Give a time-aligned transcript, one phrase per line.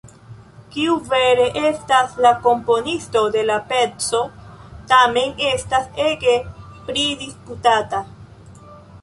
[0.75, 4.23] Kiu vere estas la komponisto de la peco,
[4.95, 6.35] tamen estas ege
[6.91, 8.03] pridisputata.